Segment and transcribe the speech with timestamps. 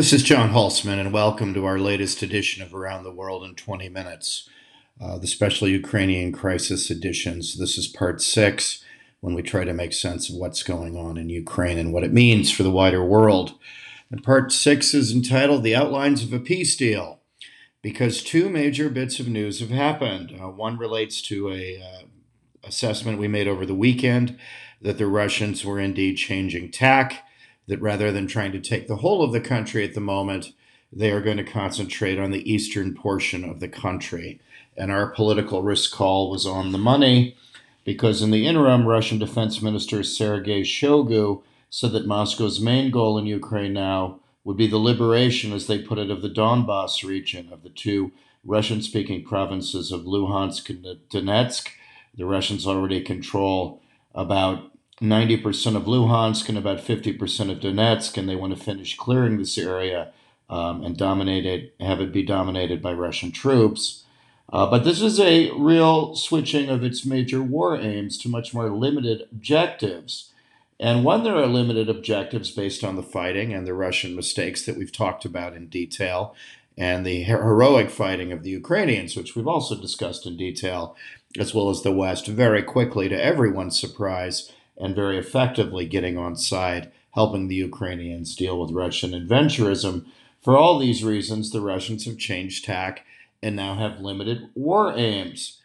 [0.00, 3.54] This is John Hulsman, and welcome to our latest edition of Around the World in
[3.54, 4.48] 20 Minutes,
[4.98, 7.58] uh, the special Ukrainian crisis editions.
[7.58, 8.82] This is part six,
[9.20, 12.14] when we try to make sense of what's going on in Ukraine and what it
[12.14, 13.58] means for the wider world.
[14.10, 17.20] And part six is entitled The Outlines of a Peace Deal,
[17.82, 20.34] because two major bits of news have happened.
[20.40, 22.06] Uh, one relates to a uh,
[22.64, 24.38] assessment we made over the weekend
[24.80, 27.26] that the Russians were indeed changing tack
[27.66, 30.52] that rather than trying to take the whole of the country at the moment,
[30.92, 34.40] they are going to concentrate on the eastern portion of the country.
[34.76, 37.36] And our political risk call was on the money
[37.84, 43.26] because, in the interim, Russian Defense Minister Sergei Shoigu said that Moscow's main goal in
[43.26, 47.62] Ukraine now would be the liberation, as they put it, of the Donbass region, of
[47.62, 48.10] the two
[48.44, 51.68] Russian speaking provinces of Luhansk and Donetsk.
[52.16, 53.80] The Russians already control
[54.14, 54.72] about
[55.02, 59.56] 90% of Luhansk and about 50% of Donetsk, and they want to finish clearing this
[59.56, 60.12] area
[60.48, 64.04] um, and dominate it, have it be dominated by Russian troops.
[64.52, 68.68] Uh, but this is a real switching of its major war aims to much more
[68.68, 70.32] limited objectives.
[70.78, 74.76] And when there are limited objectives based on the fighting and the Russian mistakes that
[74.76, 76.34] we've talked about in detail,
[76.76, 80.96] and the heroic fighting of the Ukrainians, which we've also discussed in detail,
[81.38, 84.50] as well as the West, very quickly, to everyone's surprise,
[84.80, 90.06] and very effectively getting on side, helping the Ukrainians deal with Russian adventurism.
[90.42, 93.04] For all these reasons, the Russians have changed tack
[93.42, 95.60] and now have limited war aims.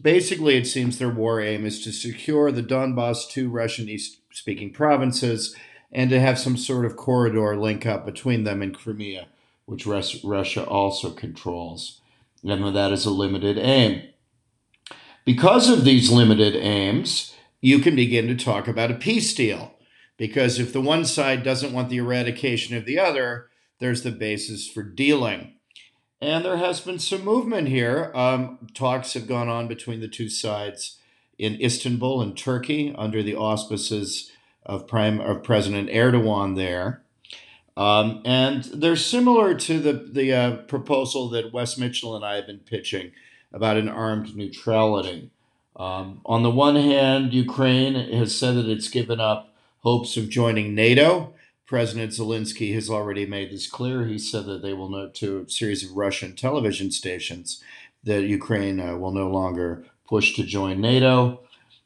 [0.00, 4.72] Basically, it seems their war aim is to secure the Donbass two Russian East speaking
[4.72, 5.56] provinces
[5.90, 9.26] and to have some sort of corridor link up between them and Crimea,
[9.66, 12.00] which Russia also controls.
[12.44, 14.02] And that is a limited aim.
[15.24, 19.74] Because of these limited aims, you can begin to talk about a peace deal.
[20.16, 24.68] Because if the one side doesn't want the eradication of the other, there's the basis
[24.68, 25.54] for dealing.
[26.20, 28.12] And there has been some movement here.
[28.14, 30.98] Um, talks have gone on between the two sides
[31.38, 34.30] in Istanbul and Turkey under the auspices
[34.66, 37.02] of, Prime, of President Erdogan there.
[37.76, 42.46] Um, and they're similar to the, the uh, proposal that Wess Mitchell and I have
[42.46, 43.12] been pitching
[43.54, 45.30] about an armed neutrality.
[45.80, 50.74] Um, on the one hand, Ukraine has said that it's given up hopes of joining
[50.74, 51.32] NATO.
[51.66, 54.04] President Zelensky has already made this clear.
[54.04, 57.64] He said that they will note to a series of Russian television stations
[58.04, 61.40] that Ukraine uh, will no longer push to join NATO.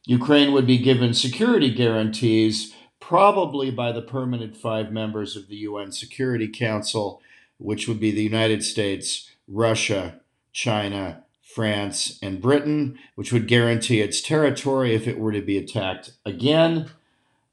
[0.07, 5.93] Ukraine would be given security guarantees, probably by the permanent five members of the UN
[5.93, 7.23] Security Council,
[7.59, 10.21] which would be the United States, Russia,
[10.53, 16.13] China, France, and Britain, which would guarantee its territory if it were to be attacked
[16.25, 16.91] again.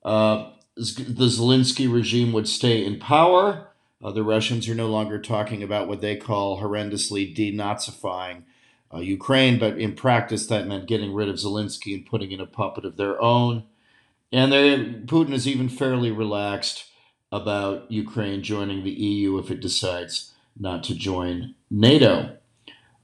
[0.03, 3.67] Uh, the Zelensky regime would stay in power.
[4.03, 8.43] Uh, the Russians are no longer talking about what they call horrendously denazifying
[8.93, 12.47] uh, Ukraine, but in practice, that meant getting rid of Zelensky and putting in a
[12.47, 13.63] puppet of their own.
[14.31, 16.85] And Putin is even fairly relaxed
[17.31, 22.37] about Ukraine joining the EU if it decides not to join NATO.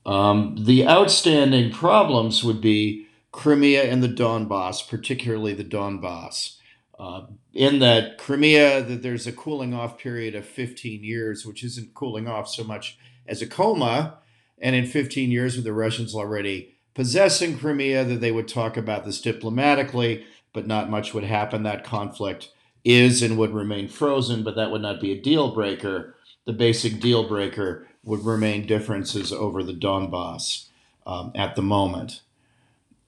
[0.08, 6.56] Um, the outstanding problems would be Crimea and the Donbass, particularly the Donbass.
[6.98, 11.94] Uh, in that Crimea, that there's a cooling off period of 15 years, which isn't
[11.94, 12.98] cooling off so much
[13.28, 14.20] as a coma.
[14.60, 19.06] And in 15 years, with the Russians already possessing Crimea, that they would talk about
[19.06, 21.64] this diplomatically, but not much would happen.
[21.64, 22.50] That conflict
[22.84, 26.16] is and would remain frozen, but that would not be a deal breaker.
[26.48, 30.70] The basic deal breaker would remain differences over the Donbass
[31.06, 32.22] um, at the moment.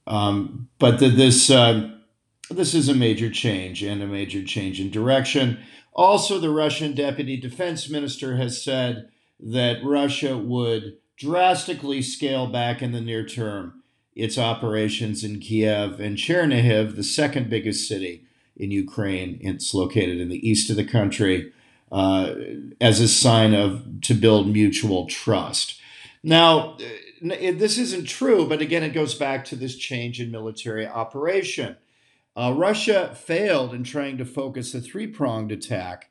[0.05, 1.89] Um, but the, this uh,
[2.51, 5.57] this is a major change and a major change in direction.
[5.93, 12.91] Also, the Russian deputy defense minister has said that Russia would drastically scale back in
[12.91, 13.81] the near term
[14.15, 18.25] its operations in Kiev and Chernihiv, the second biggest city
[18.57, 19.39] in Ukraine.
[19.39, 21.53] It's located in the east of the country
[21.91, 22.33] uh,
[22.79, 25.79] as a sign of to build mutual trust.
[26.21, 26.77] Now,
[27.21, 31.77] this isn't true, but again, it goes back to this change in military operation.
[32.35, 36.09] Uh, Russia failed in trying to focus a three pronged attack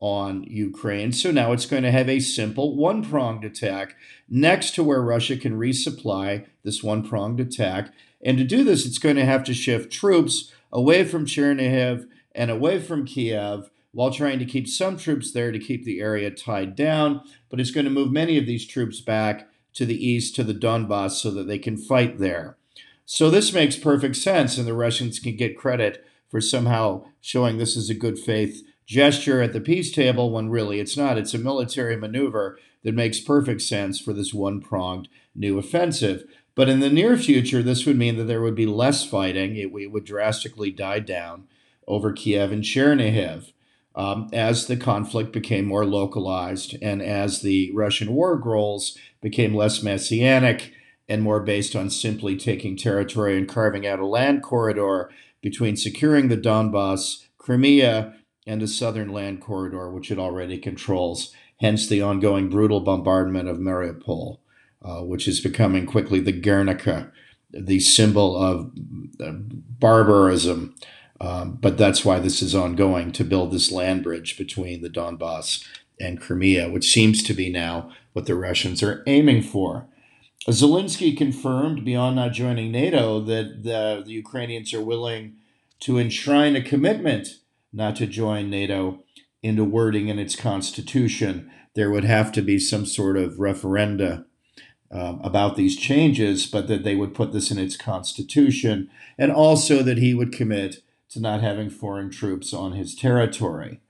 [0.00, 1.12] on Ukraine.
[1.12, 3.96] So now it's going to have a simple one pronged attack
[4.28, 7.92] next to where Russia can resupply this one pronged attack.
[8.24, 12.50] And to do this, it's going to have to shift troops away from Chernihiv and
[12.50, 16.76] away from Kiev while trying to keep some troops there to keep the area tied
[16.76, 20.44] down, but it's going to move many of these troops back to the east to
[20.44, 22.56] the Donbass so that they can fight there.
[23.04, 27.76] So this makes perfect sense, and the Russians can get credit for somehow showing this
[27.76, 31.18] is a good faith gesture at the peace table when really it's not.
[31.18, 36.24] It's a military maneuver that makes perfect sense for this one pronged new offensive.
[36.54, 39.56] But in the near future, this would mean that there would be less fighting.
[39.56, 41.46] It, it would drastically die down
[41.86, 43.52] over Kiev and Chernihiv.
[43.98, 49.82] Um, as the conflict became more localized and as the Russian war goals became less
[49.82, 50.72] messianic
[51.08, 55.10] and more based on simply taking territory and carving out a land corridor
[55.40, 58.14] between securing the Donbass, Crimea,
[58.46, 63.58] and a southern land corridor, which it already controls, hence the ongoing brutal bombardment of
[63.58, 64.38] Mariupol,
[64.80, 67.10] uh, which is becoming quickly the Guernica,
[67.50, 68.70] the symbol of
[69.20, 70.76] uh, barbarism.
[71.20, 75.66] Um, but that's why this is ongoing to build this land bridge between the Donbass
[76.00, 79.88] and Crimea, which seems to be now what the Russians are aiming for.
[80.48, 85.34] Zelensky confirmed, beyond not joining NATO, that the, the Ukrainians are willing
[85.80, 87.28] to enshrine a commitment
[87.72, 89.02] not to join NATO
[89.42, 91.50] into wording in its constitution.
[91.74, 94.24] There would have to be some sort of referenda
[94.90, 98.88] um, about these changes, but that they would put this in its constitution,
[99.18, 103.80] and also that he would commit to not having foreign troops on his territory.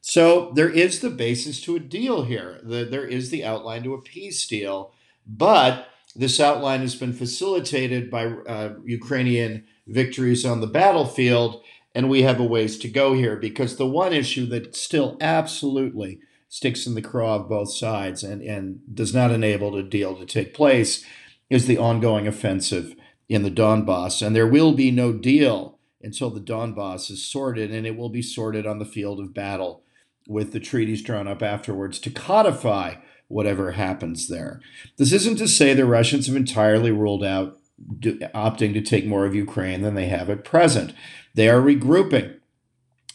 [0.00, 2.60] So there is the basis to a deal here.
[2.62, 4.92] The, there is the outline to a peace deal,
[5.26, 11.62] but this outline has been facilitated by uh, Ukrainian victories on the battlefield,
[11.94, 16.20] and we have a ways to go here because the one issue that still absolutely
[16.48, 20.24] sticks in the craw of both sides and, and does not enable a deal to
[20.24, 21.04] take place
[21.50, 22.94] is the ongoing offensive
[23.28, 24.24] in the Donbass.
[24.24, 25.75] And there will be no deal
[26.06, 29.82] until the Donbass is sorted, and it will be sorted on the field of battle
[30.28, 32.94] with the treaties drawn up afterwards to codify
[33.26, 34.60] whatever happens there.
[34.98, 37.58] This isn't to say the Russians have entirely ruled out
[37.98, 40.94] do, opting to take more of Ukraine than they have at present.
[41.34, 42.38] They are regrouping.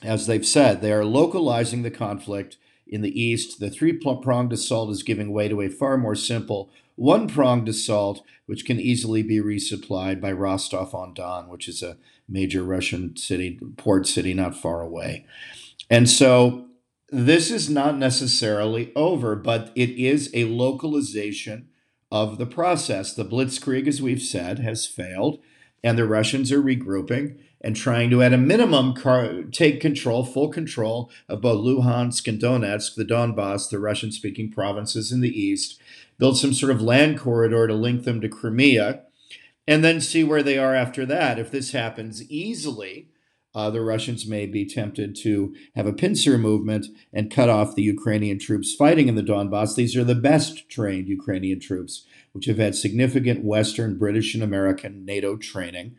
[0.04, 3.62] As they've said, they are localizing the conflict in the east.
[3.62, 8.22] The three pronged assault is giving way to a far more simple one pronged assault,
[8.46, 11.98] which can easily be resupplied by Rostov on Don, which is a
[12.32, 15.26] major Russian city, port city not far away.
[15.90, 16.68] And so
[17.10, 21.68] this is not necessarily over, but it is a localization
[22.12, 23.14] of the process.
[23.14, 25.40] The blitzkrieg, as we've said, has failed,
[25.84, 30.50] and the Russians are regrouping and trying to, at a minimum, car- take control, full
[30.50, 35.80] control of both Luhansk and Donetsk, the Donbass, the Russian speaking provinces in the east,
[36.18, 39.04] build some sort of land corridor to link them to Crimea,
[39.68, 41.40] and then see where they are after that.
[41.40, 43.10] If this happens easily,
[43.54, 47.82] uh, the Russians may be tempted to have a pincer movement and cut off the
[47.82, 49.76] Ukrainian troops fighting in the Donbass.
[49.76, 55.06] These are the best trained Ukrainian troops, which have had significant Western, British, and American
[55.06, 55.96] NATO training.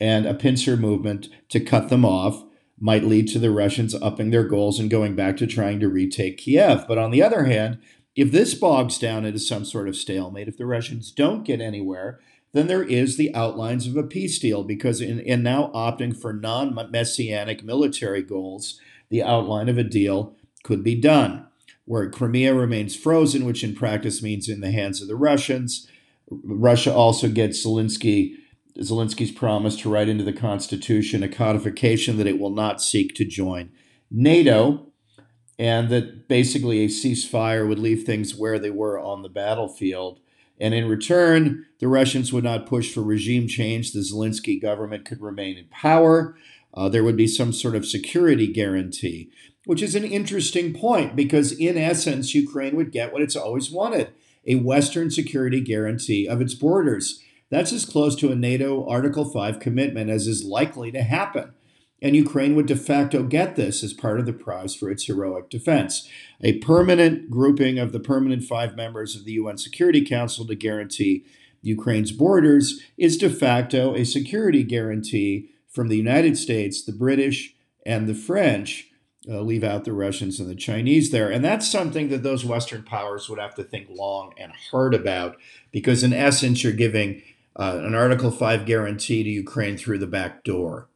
[0.00, 2.44] And a pincer movement to cut them off
[2.78, 6.38] might lead to the Russians upping their goals and going back to trying to retake
[6.38, 6.86] Kiev.
[6.86, 7.78] But on the other hand,
[8.14, 12.20] if this bogs down into some sort of stalemate, if the Russians don't get anywhere,
[12.56, 16.32] then there is the outlines of a peace deal because in, in now opting for
[16.32, 18.80] non-messianic military goals,
[19.10, 21.46] the outline of a deal could be done.
[21.84, 25.86] Where Crimea remains frozen, which in practice means in the hands of the Russians.
[26.28, 28.34] Russia also gets Zelensky
[28.78, 33.24] Zelensky's promise to write into the Constitution a codification that it will not seek to
[33.24, 33.70] join
[34.10, 34.92] NATO,
[35.58, 40.20] and that basically a ceasefire would leave things where they were on the battlefield.
[40.60, 43.92] And in return, the Russians would not push for regime change.
[43.92, 46.36] The Zelensky government could remain in power.
[46.72, 49.30] Uh, there would be some sort of security guarantee,
[49.64, 54.12] which is an interesting point because, in essence, Ukraine would get what it's always wanted
[54.46, 57.22] a Western security guarantee of its borders.
[57.50, 61.52] That's as close to a NATO Article 5 commitment as is likely to happen
[62.02, 65.48] and Ukraine would de facto get this as part of the prize for its heroic
[65.48, 66.08] defense.
[66.42, 71.24] A permanent grouping of the permanent five members of the UN Security Council to guarantee
[71.62, 78.08] Ukraine's borders is de facto a security guarantee from the United States, the British, and
[78.08, 78.90] the French.
[79.28, 81.32] Uh, leave out the Russians and the Chinese there.
[81.32, 85.36] And that's something that those Western powers would have to think long and hard about
[85.72, 87.22] because, in essence, you're giving
[87.56, 90.88] uh, an Article 5 guarantee to Ukraine through the back door.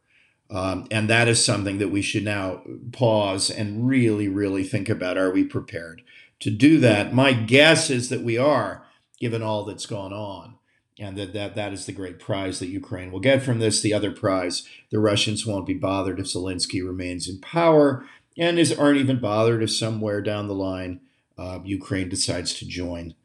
[0.51, 5.17] Um, and that is something that we should now pause and really, really think about.
[5.17, 6.01] Are we prepared
[6.41, 7.13] to do that?
[7.13, 8.85] My guess is that we are,
[9.19, 10.55] given all that's gone on.
[10.99, 13.81] And that, that that is the great prize that Ukraine will get from this.
[13.81, 18.05] The other prize, the Russians won't be bothered if Zelensky remains in power,
[18.37, 20.99] and is aren't even bothered if somewhere down the line
[21.39, 23.15] uh, Ukraine decides to join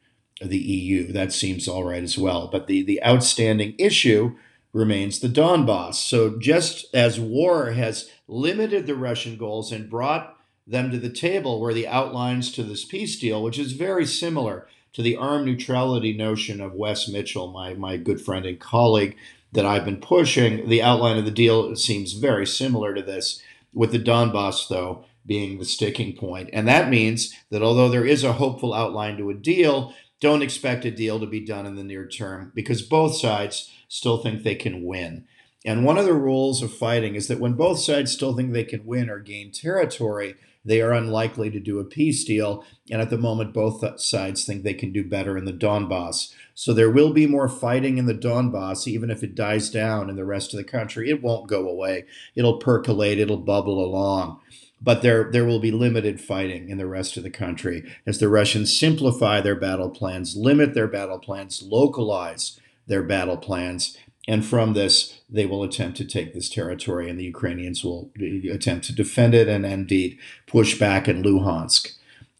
[0.41, 1.11] the EU.
[1.11, 2.47] That seems all right as well.
[2.47, 4.35] But the the outstanding issue
[4.73, 5.95] remains the Donbass.
[5.95, 11.59] So just as war has limited the Russian goals and brought them to the table
[11.61, 16.13] where the outlines to this peace deal, which is very similar to the armed neutrality
[16.13, 19.15] notion of Wess Mitchell, my, my good friend and colleague
[19.53, 20.67] that I've been pushing.
[20.67, 23.41] The outline of the deal seems very similar to this,
[23.73, 26.49] with the Donbass, though, being the sticking point.
[26.51, 30.85] And that means that although there is a hopeful outline to a deal, don't expect
[30.85, 34.55] a deal to be done in the near term because both sides still think they
[34.55, 35.25] can win.
[35.65, 38.63] And one of the rules of fighting is that when both sides still think they
[38.63, 42.63] can win or gain territory, they are unlikely to do a peace deal.
[42.91, 46.33] And at the moment, both sides think they can do better in the Donbass.
[46.53, 50.15] So there will be more fighting in the Donbass, even if it dies down in
[50.15, 51.09] the rest of the country.
[51.09, 52.05] It won't go away.
[52.35, 54.41] It'll percolate, it'll bubble along.
[54.81, 58.29] But there, there will be limited fighting in the rest of the country as the
[58.29, 64.73] Russians simplify their battle plans, limit their battle plans, localize their battle plans, and from
[64.73, 68.11] this, they will attempt to take this territory, and the Ukrainians will
[68.51, 71.93] attempt to defend it and indeed push back in Luhansk.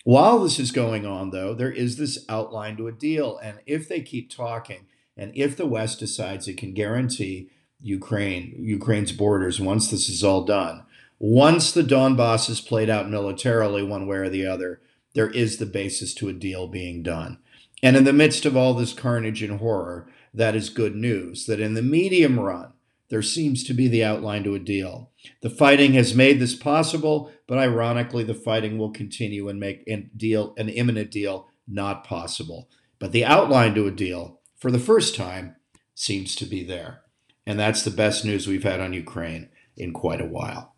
[0.03, 3.37] While this is going on, though, there is this outline to a deal.
[3.37, 7.49] And if they keep talking, and if the West decides it can guarantee
[7.81, 10.83] Ukraine, Ukraine's borders once this is all done,
[11.19, 14.81] once the Donbass is played out militarily, one way or the other,
[15.13, 17.39] there is the basis to a deal being done.
[17.81, 21.45] And in the midst of all this carnage and horror, that is good news.
[21.45, 22.73] That in the medium run,
[23.09, 25.11] there seems to be the outline to a deal.
[25.41, 29.97] The fighting has made this possible, but ironically, the fighting will continue and make a
[30.15, 32.69] deal, an imminent deal, not possible.
[32.99, 35.55] But the outline to a deal, for the first time,
[35.95, 37.01] seems to be there.
[37.45, 40.75] And that's the best news we've had on Ukraine in quite a while.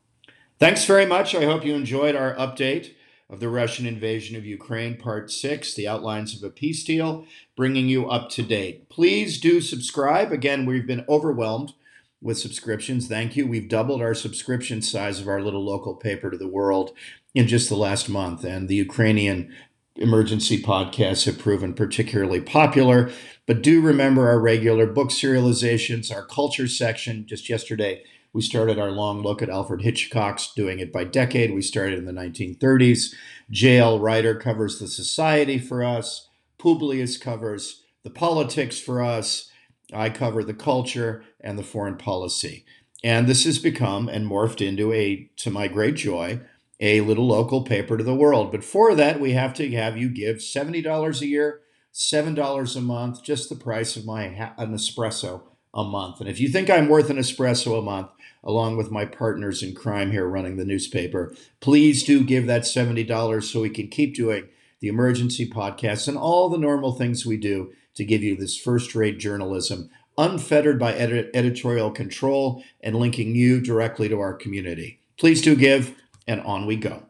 [0.59, 1.33] Thanks very much.
[1.33, 2.91] I hope you enjoyed our update
[3.29, 7.25] of the Russian invasion of Ukraine, Part 6, the outlines of a peace deal,
[7.55, 8.89] bringing you up to date.
[8.89, 10.33] Please do subscribe.
[10.33, 11.71] Again, we've been overwhelmed
[12.21, 13.07] with subscriptions.
[13.07, 13.47] Thank you.
[13.47, 16.91] We've doubled our subscription size of our little local paper to the world
[17.33, 19.55] in just the last month, and the Ukrainian
[19.95, 23.09] emergency podcasts have proven particularly popular.
[23.45, 27.25] But do remember our regular book serializations, our culture section.
[27.25, 31.53] Just yesterday, we started our long look at Alfred Hitchcock's doing it by decade.
[31.53, 33.15] We started in the 1930s.
[33.49, 33.99] J.L.
[33.99, 36.29] Ryder covers the society for us.
[36.59, 39.49] Publius covers the politics for us.
[39.91, 42.65] I cover the culture and the foreign policy.
[43.03, 46.41] And this has become and morphed into a, to my great joy,
[46.79, 48.51] a little local paper to the world.
[48.51, 51.61] But for that, we have to have you give $70 a year,
[51.93, 54.23] $7 a month, just the price of my
[54.57, 56.19] an espresso a month.
[56.19, 58.09] And if you think I'm worth an espresso a month,
[58.43, 61.35] along with my partners in crime here running the newspaper.
[61.59, 64.47] Please do give that $70 so we can keep doing
[64.79, 68.95] the emergency podcasts and all the normal things we do to give you this first
[68.95, 75.01] rate journalism, unfettered by edit- editorial control and linking you directly to our community.
[75.17, 75.95] Please do give,
[76.25, 77.08] and on we go.